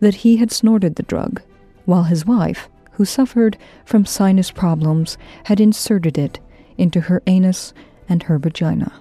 that 0.00 0.16
he 0.16 0.36
had 0.36 0.52
snorted 0.52 0.94
the 0.94 1.02
drug, 1.02 1.42
while 1.84 2.04
his 2.04 2.24
wife, 2.24 2.68
who 2.92 3.04
suffered 3.04 3.56
from 3.84 4.04
sinus 4.06 4.50
problems, 4.50 5.18
had 5.44 5.60
inserted 5.60 6.16
it 6.16 6.38
into 6.76 7.00
her 7.02 7.22
anus 7.26 7.72
and 8.08 8.24
her 8.24 8.38
vagina. 8.38 8.92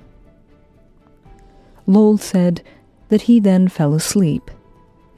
Lowell 1.86 2.18
said 2.18 2.62
that 3.10 3.24
he 3.24 3.40
then 3.40 3.68
fell 3.68 3.94
asleep, 3.94 4.52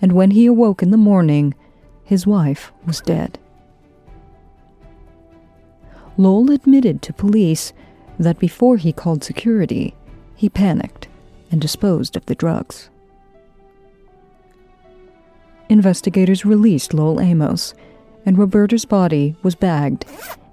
and 0.01 0.11
when 0.11 0.31
he 0.31 0.45
awoke 0.45 0.83
in 0.83 0.91
the 0.91 0.97
morning, 0.97 1.53
his 2.03 2.27
wife 2.27 2.71
was 2.85 3.01
dead. 3.01 3.39
Lowell 6.17 6.51
admitted 6.51 7.01
to 7.01 7.13
police 7.13 7.71
that 8.19 8.37
before 8.37 8.77
he 8.77 8.91
called 8.91 9.23
security, 9.23 9.95
he 10.35 10.49
panicked 10.49 11.07
and 11.51 11.59
disposed 11.59 12.15
of 12.15 12.25
the 12.25 12.35
drugs. 12.35 12.89
Investigators 15.69 16.45
released 16.45 16.93
Lowell 16.93 17.21
Amos, 17.21 17.73
and 18.25 18.37
Roberta's 18.37 18.85
body 18.85 19.35
was 19.41 19.55
bagged 19.55 20.05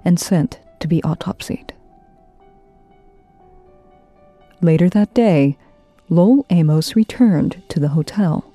and 0.05 0.19
sent 0.19 0.59
to 0.79 0.87
be 0.87 1.01
autopsied. 1.01 1.71
Later 4.61 4.89
that 4.89 5.13
day, 5.13 5.57
Lowell 6.09 6.45
Amos 6.49 6.95
returned 6.95 7.61
to 7.69 7.79
the 7.79 7.89
hotel. 7.89 8.45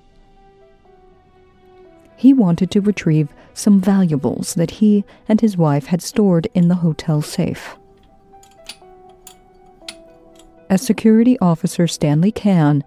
He 2.16 2.33
wanted 2.33 2.71
to 2.71 2.81
retrieve 2.81 3.28
some 3.52 3.81
valuables 3.81 4.54
that 4.54 4.71
he 4.71 5.04
and 5.28 5.40
his 5.40 5.57
wife 5.57 5.87
had 5.87 6.00
stored 6.00 6.49
in 6.54 6.69
the 6.69 6.76
hotel 6.76 7.21
safe. 7.21 7.76
As 10.73 10.81
security 10.81 11.38
officer 11.38 11.87
Stanley 11.87 12.33
Can 12.33 12.83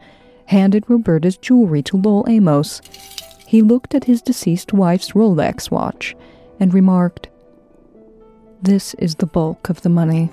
handed 0.48 0.90
Roberta's 0.90 1.38
jewelry 1.38 1.84
to 1.84 1.98
Lowell 1.98 2.26
Amos, 2.28 2.82
he 3.46 3.62
looked 3.62 3.94
at 3.94 4.06
his 4.06 4.24
deceased 4.24 4.74
wife's 4.74 5.12
Rolex 5.12 5.70
watch 5.70 6.16
and 6.60 6.74
remarked, 6.74 7.30
This 8.60 8.96
is 8.96 9.14
the 9.14 9.28
bulk 9.28 9.70
of 9.70 9.84
the 9.84 9.90
money. 9.90 10.32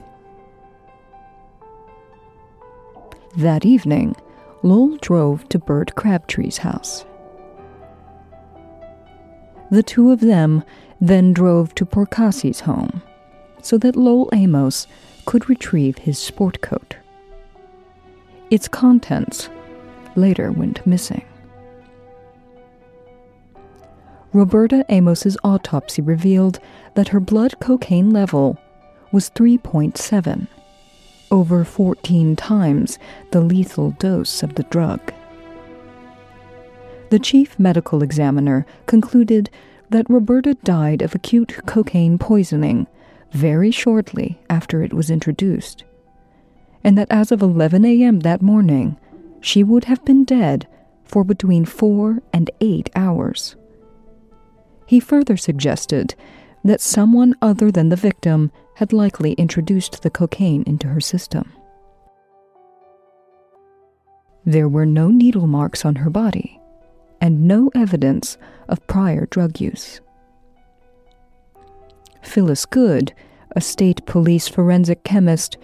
That 3.36 3.66
evening, 3.66 4.16
Lowell 4.62 4.96
drove 5.02 5.46
to 5.50 5.58
Bert 5.58 5.94
Crabtree's 5.94 6.56
house. 6.56 7.04
The 9.70 9.82
two 9.82 10.10
of 10.10 10.20
them 10.20 10.64
then 11.02 11.34
drove 11.34 11.74
to 11.74 11.84
Porcassi's 11.84 12.60
home 12.60 13.02
so 13.60 13.76
that 13.76 13.94
Lowell 13.94 14.30
Amos 14.32 14.86
could 15.26 15.50
retrieve 15.50 15.98
his 15.98 16.18
sport 16.18 16.62
coat. 16.62 16.96
Its 18.52 18.68
contents 18.68 19.48
later 20.14 20.52
went 20.52 20.86
missing. 20.86 21.24
Roberta 24.34 24.84
Amos's 24.90 25.38
autopsy 25.42 26.02
revealed 26.02 26.58
that 26.94 27.08
her 27.08 27.18
blood 27.18 27.58
cocaine 27.60 28.10
level 28.10 28.58
was 29.10 29.30
3.7 29.30 30.48
over 31.30 31.64
14 31.64 32.36
times 32.36 32.98
the 33.30 33.40
lethal 33.40 33.92
dose 33.92 34.42
of 34.42 34.56
the 34.56 34.64
drug. 34.64 35.00
The 37.08 37.18
chief 37.18 37.58
medical 37.58 38.02
examiner 38.02 38.66
concluded 38.84 39.48
that 39.88 40.10
Roberta 40.10 40.52
died 40.62 41.00
of 41.00 41.14
acute 41.14 41.58
cocaine 41.64 42.18
poisoning 42.18 42.86
very 43.30 43.70
shortly 43.70 44.38
after 44.50 44.82
it 44.82 44.92
was 44.92 45.08
introduced, 45.08 45.84
and 46.84 46.96
that 46.98 47.10
as 47.10 47.32
of 47.32 47.42
11 47.42 47.84
a.m. 47.84 48.20
that 48.20 48.42
morning, 48.42 48.98
she 49.40 49.62
would 49.62 49.84
have 49.84 50.04
been 50.04 50.24
dead 50.24 50.66
for 51.04 51.24
between 51.24 51.64
four 51.64 52.20
and 52.32 52.50
eight 52.60 52.90
hours. 52.94 53.56
He 54.86 55.00
further 55.00 55.36
suggested 55.36 56.14
that 56.64 56.80
someone 56.80 57.34
other 57.42 57.70
than 57.70 57.88
the 57.88 57.96
victim 57.96 58.52
had 58.76 58.92
likely 58.92 59.32
introduced 59.34 60.02
the 60.02 60.10
cocaine 60.10 60.62
into 60.66 60.88
her 60.88 61.00
system. 61.00 61.52
There 64.44 64.68
were 64.68 64.86
no 64.86 65.08
needle 65.08 65.46
marks 65.46 65.84
on 65.84 65.96
her 65.96 66.10
body 66.10 66.60
and 67.20 67.46
no 67.46 67.70
evidence 67.74 68.36
of 68.68 68.84
prior 68.86 69.26
drug 69.26 69.60
use. 69.60 70.00
Phyllis 72.22 72.66
Good, 72.66 73.12
a 73.54 73.60
state 73.60 74.04
police 74.06 74.48
forensic 74.48 75.04
chemist, 75.04 75.56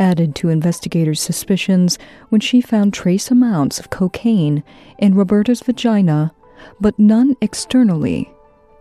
added 0.00 0.34
to 0.34 0.48
investigators' 0.48 1.20
suspicions 1.20 1.98
when 2.30 2.40
she 2.40 2.60
found 2.60 2.92
trace 2.92 3.30
amounts 3.30 3.78
of 3.78 3.90
cocaine 3.90 4.64
in 4.98 5.14
Roberta's 5.14 5.60
vagina, 5.60 6.32
but 6.80 6.98
none 6.98 7.36
externally 7.40 8.32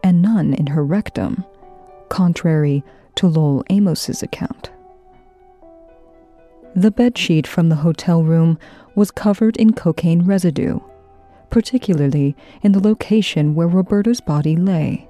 and 0.01 0.21
none 0.21 0.53
in 0.53 0.67
her 0.67 0.83
rectum, 0.83 1.43
contrary 2.07 2.83
to 3.15 3.27
Lowell 3.27 3.65
Amos's 3.69 4.23
account. 4.23 4.71
The 6.75 6.91
bedsheet 6.91 7.45
from 7.45 7.69
the 7.69 7.75
hotel 7.75 8.23
room 8.23 8.57
was 8.95 9.11
covered 9.11 9.57
in 9.57 9.73
cocaine 9.73 10.23
residue, 10.23 10.79
particularly 11.49 12.35
in 12.61 12.71
the 12.71 12.79
location 12.79 13.55
where 13.55 13.67
Roberta's 13.67 14.21
body 14.21 14.55
lay. 14.55 15.09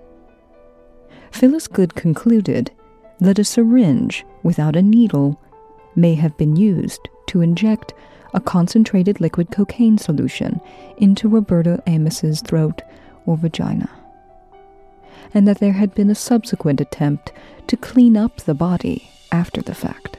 Phyllis 1.31 1.67
Good 1.67 1.93
concluded 1.93 2.71
that 3.19 3.37
a 3.37 3.43
syringe 3.43 4.25
without 4.41 4.75
a 4.75 4.81
needle 4.81 5.39
may 5.99 6.15
have 6.15 6.37
been 6.37 6.55
used 6.55 7.07
to 7.27 7.41
inject 7.41 7.93
a 8.33 8.39
concentrated 8.39 9.19
liquid 9.19 9.51
cocaine 9.51 9.97
solution 9.97 10.61
into 10.97 11.27
Roberta 11.27 11.81
Amos's 11.87 12.41
throat 12.41 12.81
or 13.25 13.37
vagina 13.37 13.89
and 15.33 15.47
that 15.47 15.59
there 15.59 15.73
had 15.73 15.93
been 15.93 16.09
a 16.09 16.15
subsequent 16.15 16.81
attempt 16.81 17.31
to 17.67 17.77
clean 17.77 18.17
up 18.17 18.37
the 18.37 18.53
body 18.53 19.09
after 19.31 19.61
the 19.61 19.75
fact. 19.75 20.17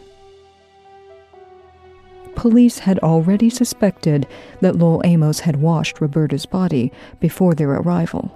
Police 2.37 2.79
had 2.79 2.99
already 3.01 3.51
suspected 3.51 4.27
that 4.61 4.77
Lowell 4.77 5.03
Amos 5.05 5.41
had 5.41 5.57
washed 5.57 6.01
Roberta's 6.01 6.47
body 6.47 6.93
before 7.19 7.55
their 7.55 7.71
arrival. 7.71 8.31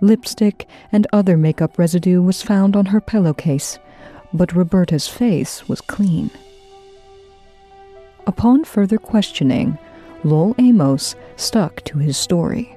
Lipstick 0.00 0.68
and 0.92 1.06
other 1.12 1.36
makeup 1.36 1.78
residue 1.78 2.22
was 2.22 2.42
found 2.42 2.76
on 2.76 2.86
her 2.86 3.00
pillowcase, 3.00 3.78
but 4.32 4.54
Roberta's 4.54 5.08
face 5.08 5.66
was 5.68 5.80
clean. 5.80 6.30
Upon 8.26 8.64
further 8.64 8.98
questioning, 8.98 9.78
Lowell 10.24 10.54
Amos 10.58 11.14
stuck 11.36 11.84
to 11.84 11.98
his 11.98 12.16
story. 12.16 12.76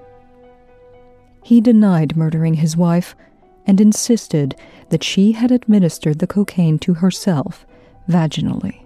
He 1.44 1.62
denied 1.62 2.15
murdering 2.15 2.56
his 2.56 2.77
wife 2.77 3.15
and 3.65 3.82
insisted 3.82 4.56
that 4.89 5.03
she 5.03 5.32
had 5.32 5.51
administered 5.51 6.20
the 6.20 6.27
cocaine 6.27 6.77
to 6.79 6.96
herself 6.96 7.65
vaginally. 8.08 8.84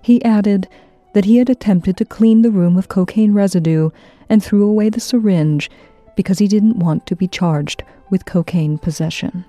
He 0.00 0.24
added 0.24 0.68
that 1.14 1.24
he 1.24 1.36
had 1.36 1.50
attempted 1.50 1.96
to 1.96 2.04
clean 2.04 2.42
the 2.42 2.50
room 2.50 2.76
of 2.76 2.88
cocaine 2.88 3.34
residue 3.34 3.90
and 4.28 4.42
threw 4.42 4.68
away 4.68 4.88
the 4.88 5.00
syringe 5.00 5.70
because 6.16 6.38
he 6.38 6.48
didn't 6.48 6.78
want 6.78 7.06
to 7.06 7.16
be 7.16 7.28
charged 7.28 7.82
with 8.10 8.24
cocaine 8.24 8.78
possession. 8.78 9.44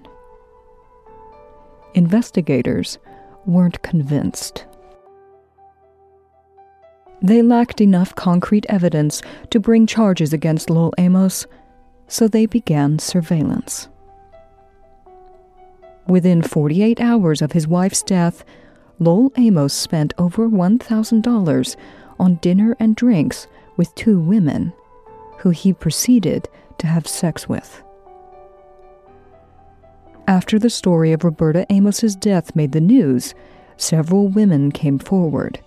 Investigators 1.93 2.97
weren't 3.45 3.81
convinced. 3.81 4.65
They 7.23 7.41
lacked 7.41 7.79
enough 7.79 8.13
concrete 8.15 8.65
evidence 8.67 9.21
to 9.51 9.59
bring 9.61 9.87
charges 9.87 10.33
against 10.33 10.69
Lowell 10.69 10.93
Amos, 10.97 11.47
so 12.09 12.27
they 12.27 12.45
began 12.45 12.99
surveillance. 12.99 13.87
Within 16.05 16.41
48 16.41 16.99
hours 16.99 17.41
of 17.41 17.53
his 17.53 17.65
wife's 17.65 18.03
death, 18.03 18.43
Lowell 18.99 19.31
Amos 19.37 19.73
spent 19.73 20.13
over 20.17 20.49
$1,000 20.49 21.75
on 22.19 22.35
dinner 22.35 22.75
and 22.77 22.93
drinks 22.93 23.47
with 23.77 23.95
two 23.95 24.19
women, 24.19 24.73
who 25.39 25.51
he 25.51 25.71
proceeded 25.71 26.49
to 26.77 26.87
have 26.87 27.07
sex 27.07 27.47
with. 27.47 27.81
After 30.27 30.59
the 30.59 30.69
story 30.69 31.13
of 31.13 31.23
Roberta 31.23 31.65
Amos's 31.69 32.17
death 32.17 32.53
made 32.53 32.73
the 32.73 32.81
news, 32.81 33.33
several 33.77 34.27
women 34.27 34.73
came 34.73 34.99
forward. 34.99 35.61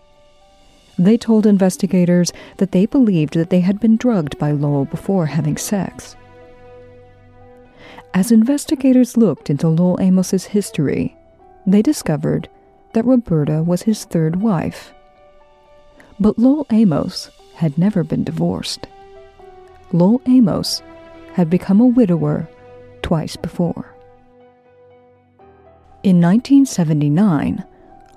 They 0.98 1.18
told 1.18 1.46
investigators 1.46 2.32
that 2.56 2.72
they 2.72 2.86
believed 2.86 3.34
that 3.34 3.50
they 3.50 3.60
had 3.60 3.80
been 3.80 3.96
drugged 3.96 4.38
by 4.38 4.52
Lowell 4.52 4.86
before 4.86 5.26
having 5.26 5.56
sex. 5.56 6.16
As 8.14 8.32
investigators 8.32 9.16
looked 9.16 9.50
into 9.50 9.68
Lowell 9.68 9.98
Amos's 10.00 10.46
history, 10.46 11.14
they 11.66 11.82
discovered 11.82 12.48
that 12.94 13.04
Roberta 13.04 13.62
was 13.62 13.82
his 13.82 14.04
third 14.04 14.40
wife. 14.40 14.94
But 16.18 16.38
Lowell 16.38 16.66
Amos 16.70 17.30
had 17.56 17.76
never 17.76 18.02
been 18.02 18.24
divorced. 18.24 18.86
Lowell 19.92 20.22
Amos 20.26 20.82
had 21.34 21.50
become 21.50 21.80
a 21.80 21.86
widower 21.86 22.48
twice 23.02 23.36
before. 23.36 23.94
In 26.02 26.20
1979, 26.22 27.64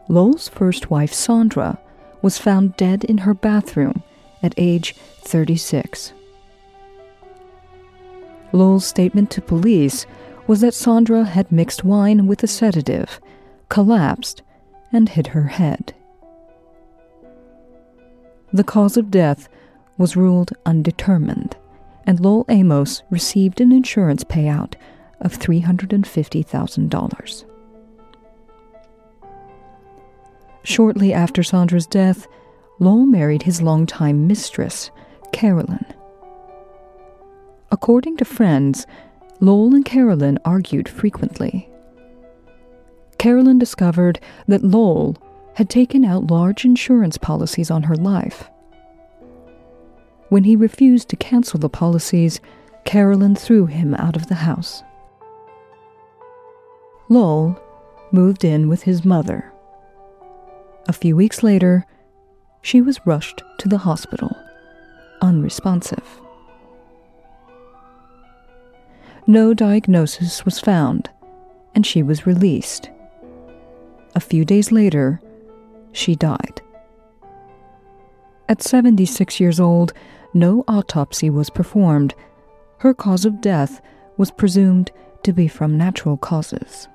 Lowell's 0.08 0.48
first 0.48 0.90
wife, 0.90 1.12
Sandra, 1.12 1.78
was 2.22 2.38
found 2.38 2.78
dead 2.78 3.04
in 3.04 3.20
her 3.20 3.34
bathroom 3.34 4.04
at 4.42 4.54
age 4.58 4.96
36. 5.22 6.14
Lowell's 8.52 8.86
statement 8.86 9.30
to 9.32 9.42
police 9.42 10.06
was 10.48 10.62
that 10.62 10.74
Sandra 10.74 11.24
had 11.24 11.52
mixed 11.52 11.84
wine 11.84 12.26
with 12.26 12.44
a 12.44 12.48
sedative, 12.48 13.20
collapsed, 13.70 14.42
and 14.92 15.10
hit 15.10 15.28
her 15.28 15.44
head. 15.44 15.94
The 18.52 18.64
cause 18.64 18.98
of 18.98 19.12
death 19.12 19.48
was 19.98 20.16
ruled 20.16 20.54
undetermined, 20.66 21.56
and 22.08 22.20
Lowell 22.20 22.46
Amos 22.50 23.04
received 23.12 23.62
an 23.62 23.72
insurance 23.72 24.24
payout 24.24 24.74
of 25.22 25.38
$350,000. 25.38 27.46
Shortly 30.64 31.14
after 31.14 31.44
Sandra's 31.44 31.88
death, 31.88 32.28
Lowell 32.80 33.06
married 33.06 33.44
his 33.44 33.62
longtime 33.62 34.28
mistress, 34.28 34.92
Carolyn. 35.32 35.86
According 37.72 38.18
to 38.18 38.26
friends, 38.26 38.88
Lowell 39.40 39.76
and 39.76 39.86
Carolyn 39.86 40.38
argued 40.44 40.90
frequently. 40.90 41.70
Carolyn 43.18 43.60
discovered 43.60 44.20
that 44.48 44.64
Lowell 44.64 45.18
had 45.56 45.70
taken 45.70 46.06
out 46.06 46.32
large 46.32 46.64
insurance 46.64 47.18
policies 47.18 47.70
on 47.70 47.84
her 47.84 47.96
life. 47.96 48.50
When 50.30 50.46
he 50.46 50.56
refused 50.56 51.10
to 51.10 51.16
cancel 51.16 51.60
the 51.60 51.70
policies, 51.70 52.40
Carolyn 52.86 53.36
threw 53.36 53.66
him 53.66 53.94
out 53.96 54.16
of 54.16 54.28
the 54.28 54.36
house. 54.36 54.84
Lowell 57.10 57.62
moved 58.12 58.44
in 58.44 58.70
with 58.70 58.84
his 58.84 59.04
mother. 59.04 59.52
A 60.90 60.92
few 60.92 61.16
weeks 61.16 61.44
later, 61.44 61.86
she 62.64 62.82
was 62.82 63.06
rushed 63.06 63.44
to 63.60 63.70
the 63.70 63.78
hospital, 63.78 64.36
unresponsive. 65.22 66.20
No 69.28 69.54
diagnosis 69.54 70.44
was 70.46 70.60
found, 70.60 71.12
and 71.76 71.86
she 71.86 72.02
was 72.02 72.26
released. 72.26 72.90
A 74.16 74.20
few 74.20 74.44
days 74.44 74.72
later, 74.72 75.22
she 75.92 76.16
died. 76.16 76.60
At 78.48 78.64
76 78.64 79.40
years 79.40 79.60
old, 79.60 79.94
no 80.34 80.64
autopsy 80.68 81.30
was 81.30 81.52
performed. 81.52 82.16
Her 82.80 82.96
cause 82.96 83.26
of 83.26 83.42
death 83.42 83.80
was 84.18 84.32
presumed 84.32 84.92
to 85.22 85.34
be 85.34 85.48
from 85.48 85.78
natural 85.78 86.18
causes. 86.18 86.88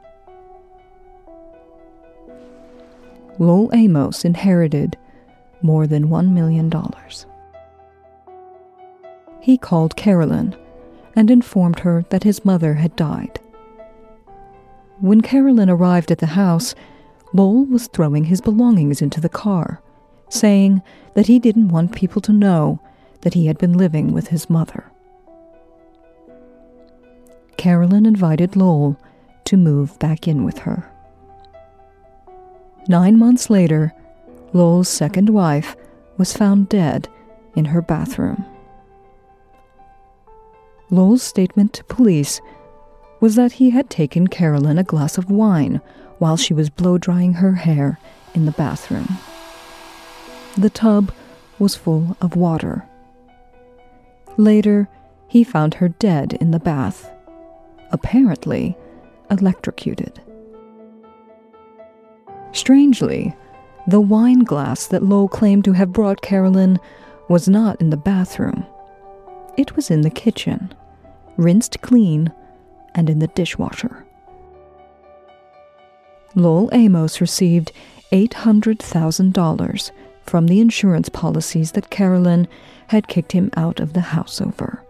Lowell 3.38 3.70
Amos 3.72 4.24
inherited 4.24 4.96
more 5.62 5.86
than 5.86 6.08
$1 6.08 6.30
million. 6.30 6.70
He 9.40 9.58
called 9.58 9.96
Carolyn 9.96 10.54
and 11.16 11.30
informed 11.30 11.80
her 11.80 12.04
that 12.10 12.24
his 12.24 12.44
mother 12.44 12.74
had 12.74 12.96
died. 12.96 13.40
When 15.00 15.20
Carolyn 15.20 15.68
arrived 15.68 16.10
at 16.10 16.18
the 16.18 16.26
house, 16.26 16.74
Lowell 17.32 17.64
was 17.64 17.88
throwing 17.88 18.24
his 18.24 18.40
belongings 18.40 19.02
into 19.02 19.20
the 19.20 19.28
car, 19.28 19.82
saying 20.28 20.82
that 21.14 21.26
he 21.26 21.38
didn't 21.38 21.68
want 21.68 21.94
people 21.94 22.22
to 22.22 22.32
know 22.32 22.80
that 23.22 23.34
he 23.34 23.46
had 23.46 23.58
been 23.58 23.76
living 23.76 24.12
with 24.12 24.28
his 24.28 24.48
mother. 24.48 24.84
Carolyn 27.56 28.06
invited 28.06 28.56
Lowell 28.56 28.96
to 29.46 29.56
move 29.56 29.98
back 29.98 30.28
in 30.28 30.44
with 30.44 30.58
her. 30.58 30.93
Nine 32.86 33.18
months 33.18 33.48
later, 33.48 33.94
Lowell's 34.52 34.88
second 34.88 35.30
wife 35.30 35.74
was 36.18 36.36
found 36.36 36.68
dead 36.68 37.08
in 37.56 37.66
her 37.66 37.80
bathroom. 37.80 38.44
Lowell's 40.90 41.22
statement 41.22 41.72
to 41.72 41.84
police 41.84 42.40
was 43.20 43.36
that 43.36 43.52
he 43.52 43.70
had 43.70 43.88
taken 43.88 44.28
Carolyn 44.28 44.78
a 44.78 44.84
glass 44.84 45.16
of 45.16 45.30
wine 45.30 45.80
while 46.18 46.36
she 46.36 46.52
was 46.52 46.68
blow 46.68 46.98
drying 46.98 47.34
her 47.34 47.54
hair 47.54 47.98
in 48.34 48.44
the 48.44 48.52
bathroom. 48.52 49.08
The 50.58 50.70
tub 50.70 51.10
was 51.58 51.74
full 51.74 52.16
of 52.20 52.36
water. 52.36 52.84
Later, 54.36 54.88
he 55.26 55.42
found 55.42 55.74
her 55.74 55.88
dead 55.88 56.34
in 56.34 56.50
the 56.50 56.60
bath, 56.60 57.10
apparently 57.90 58.76
electrocuted. 59.30 60.20
Strangely, 62.54 63.34
the 63.88 64.00
wine 64.00 64.38
glass 64.38 64.86
that 64.86 65.02
Lowell 65.02 65.28
claimed 65.28 65.64
to 65.64 65.72
have 65.72 65.92
brought 65.92 66.22
Carolyn 66.22 66.78
was 67.28 67.48
not 67.48 67.80
in 67.80 67.90
the 67.90 67.96
bathroom. 67.96 68.64
It 69.58 69.74
was 69.74 69.90
in 69.90 70.02
the 70.02 70.10
kitchen, 70.10 70.72
rinsed 71.36 71.80
clean, 71.82 72.32
and 72.94 73.10
in 73.10 73.18
the 73.18 73.26
dishwasher. 73.26 74.06
Lowell 76.36 76.70
Amos 76.72 77.20
received 77.20 77.72
$800,000 78.12 79.90
from 80.22 80.46
the 80.46 80.60
insurance 80.60 81.08
policies 81.08 81.72
that 81.72 81.90
Carolyn 81.90 82.46
had 82.86 83.08
kicked 83.08 83.32
him 83.32 83.50
out 83.56 83.80
of 83.80 83.94
the 83.94 84.00
house 84.00 84.40
over. 84.40 84.83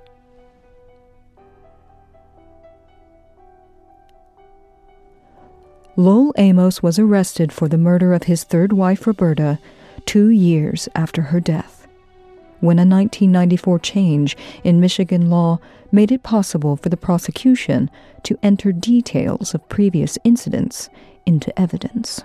Lowell 5.97 6.35
Amos 6.37 6.83
was 6.83 6.99
arrested 6.99 7.53
for 7.53 7.69
the 7.69 7.79
murder 7.79 8.15
of 8.15 8.25
his 8.25 8.43
third 8.43 8.73
wife, 8.73 9.07
Roberta, 9.07 9.61
two 10.07 10.29
years 10.29 10.89
after 10.97 11.23
her 11.23 11.39
death, 11.39 11.87
when 12.59 12.79
a 12.79 12.83
1994 12.83 13.79
change 13.79 14.37
in 14.65 14.81
Michigan 14.81 15.31
law 15.31 15.61
made 15.93 16.11
it 16.11 16.25
possible 16.25 16.75
for 16.75 16.89
the 16.89 16.97
prosecution 16.97 17.89
to 18.25 18.37
enter 18.43 18.73
details 18.73 19.55
of 19.55 19.69
previous 19.69 20.19
incidents 20.25 20.89
into 21.27 21.57
evidence. 21.59 22.25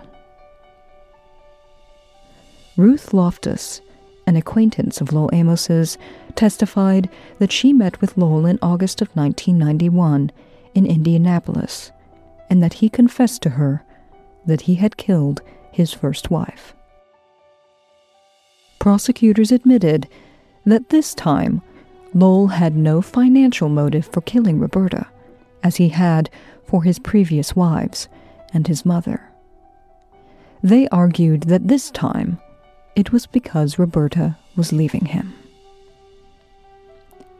Ruth 2.75 3.13
Loftus, 3.13 3.81
an 4.25 4.35
acquaintance 4.35 4.99
of 4.99 5.13
Lowell 5.13 5.29
Amos's, 5.31 5.95
testified 6.33 7.07
that 7.37 7.51
she 7.51 7.71
met 7.71 8.01
with 8.01 8.17
Lowell 8.17 8.47
in 8.47 8.57
August 8.63 8.99
of 8.99 9.15
1991 9.15 10.31
in 10.73 10.87
Indianapolis, 10.87 11.91
and 12.49 12.61
that 12.63 12.73
he 12.73 12.89
confessed 12.89 13.41
to 13.43 13.51
her 13.51 13.83
that 14.45 14.61
he 14.61 14.75
had 14.75 14.97
killed 14.97 15.41
his 15.71 15.93
first 15.93 16.31
wife. 16.31 16.73
Prosecutors 18.79 19.51
admitted 19.51 20.07
that 20.65 20.89
this 20.89 21.13
time 21.13 21.61
Lowell 22.13 22.47
had 22.47 22.75
no 22.75 23.01
financial 23.01 23.69
motive 23.69 24.05
for 24.05 24.21
killing 24.21 24.59
Roberta, 24.59 25.07
as 25.63 25.75
he 25.75 25.89
had 25.89 26.29
for 26.65 26.83
his 26.83 26.99
previous 26.99 27.55
wives 27.55 28.07
and 28.53 28.67
his 28.67 28.85
mother. 28.85 29.29
They 30.63 30.87
argued 30.89 31.43
that 31.43 31.67
this 31.67 31.91
time 31.91 32.39
it 32.95 33.11
was 33.11 33.27
because 33.27 33.79
Roberta 33.79 34.37
was 34.55 34.73
leaving 34.73 35.05
him. 35.05 35.33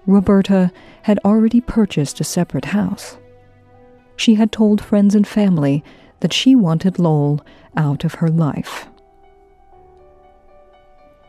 Roberta 0.06 0.72
had 1.04 1.20
already 1.26 1.62
purchased 1.62 2.20
a 2.20 2.24
separate 2.24 2.66
house. 2.66 3.18
She 4.20 4.36
had 4.36 4.52
told 4.52 4.82
friends 4.82 5.16
and 5.16 5.26
family 5.26 5.82
that 6.20 6.34
she 6.34 6.54
wanted 6.54 7.00
Lowell 7.00 7.40
out 7.78 8.04
of 8.04 8.16
her 8.16 8.28
life. 8.28 8.90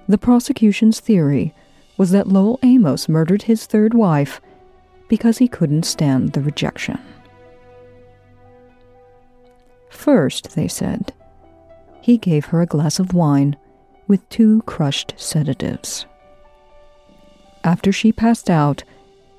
The 0.09 0.19
prosecution's 0.19 0.99
theory 0.99 1.55
was 1.97 2.11
that 2.11 2.27
Lowell 2.27 2.59
Amos 2.65 3.09
murdered 3.09 3.43
his 3.43 3.65
third 3.65 3.95
wife 3.95 4.41
because 5.09 5.39
he 5.39 5.47
couldn't 5.47 5.85
stand 5.85 6.33
the 6.33 6.41
rejection. 6.41 6.99
First, 9.89 10.57
they 10.57 10.67
said, 10.67 11.13
he 12.01 12.19
gave 12.19 12.47
her 12.47 12.61
a 12.61 12.67
glass 12.67 12.99
of 12.99 13.15
wine 13.15 13.57
with 14.09 14.29
two 14.31 14.63
crushed 14.63 15.15
sedatives. 15.17 16.07
After 17.63 17.93
she 17.93 18.11
passed 18.11 18.51
out, 18.51 18.83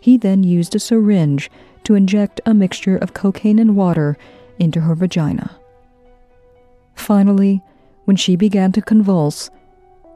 he 0.02 0.18
then 0.18 0.44
used 0.44 0.76
a 0.76 0.80
syringe 0.80 1.50
to 1.86 1.96
inject 1.96 2.42
a 2.46 2.54
mixture 2.54 2.98
of 2.98 3.14
cocaine 3.14 3.60
and 3.60 3.76
water 3.76 4.18
into 4.60 4.82
her 4.82 4.96
vagina. 4.96 5.58
Finally, 6.96 7.62
when 8.06 8.18
she 8.18 8.36
began 8.36 8.72
to 8.74 8.82
convulse, 8.82 9.50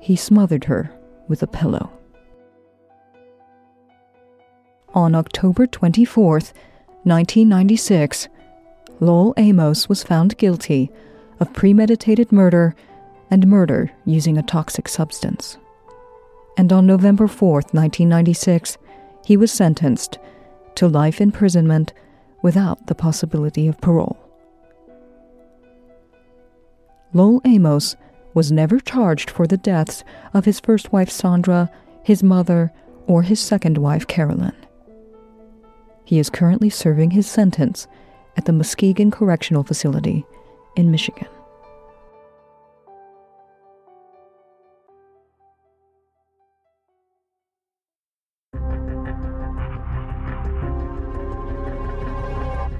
he 0.01 0.15
smothered 0.15 0.65
her 0.65 0.91
with 1.27 1.41
a 1.41 1.47
pillow. 1.47 1.91
On 4.93 5.15
October 5.15 5.67
24, 5.67 6.31
1996, 7.03 8.27
Lowell 8.99 9.33
Amos 9.37 9.89
was 9.89 10.03
found 10.03 10.37
guilty 10.37 10.89
of 11.39 11.53
premeditated 11.53 12.31
murder 12.31 12.75
and 13.29 13.47
murder 13.47 13.91
using 14.05 14.37
a 14.37 14.43
toxic 14.43 14.87
substance. 14.87 15.57
And 16.57 16.71
on 16.71 16.85
November 16.85 17.27
4, 17.27 17.53
1996, 17.71 18.77
he 19.25 19.35
was 19.35 19.51
sentenced 19.51 20.19
to 20.75 20.87
life 20.87 21.19
imprisonment 21.19 21.93
without 22.41 22.87
the 22.87 22.95
possibility 22.95 23.67
of 23.67 23.81
parole. 23.81 24.17
Lowell 27.11 27.41
Amos 27.45 27.95
was 28.33 28.51
never 28.51 28.79
charged 28.79 29.31
for 29.31 29.47
the 29.47 29.57
deaths 29.57 30.03
of 30.33 30.45
his 30.45 30.59
first 30.59 30.93
wife 30.93 31.09
Sandra, 31.09 31.71
his 32.03 32.21
mother, 32.21 32.71
or 33.07 33.23
his 33.23 33.39
second 33.39 33.77
wife 33.77 34.05
Carolyn. 34.05 34.55
He 36.03 36.19
is 36.19 36.29
currently 36.29 36.69
serving 36.69 37.11
his 37.11 37.25
sentence 37.25 37.87
at 38.37 38.45
the 38.45 38.53
Muskegon 38.53 39.09
Correctional 39.09 39.63
Facility 39.63 40.23
in 40.75 40.91
Michigan. 40.91 41.27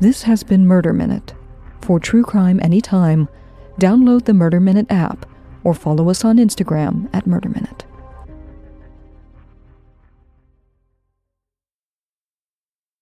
This 0.06 0.22
has 0.30 0.44
been 0.44 0.68
Murder 0.68 0.94
Minute. 0.94 1.34
For 1.82 2.00
true 2.00 2.24
crime 2.24 2.60
anytime, 2.62 3.28
download 3.80 4.26
the 4.26 4.36
Murder 4.36 4.60
Minute 4.60 4.86
app 4.92 5.26
or 5.64 5.74
follow 5.74 6.12
us 6.12 6.24
on 6.24 6.38
Instagram 6.38 7.10
at 7.12 7.26
Murder 7.26 7.50
Minute. 7.50 7.86